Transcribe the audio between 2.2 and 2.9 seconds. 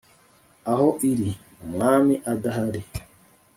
adahari,